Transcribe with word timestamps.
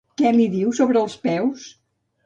Què 0.21 0.29
li 0.37 0.47
diu 0.55 0.73
sobre 0.79 1.03
els 1.05 1.21
peus? 1.29 1.71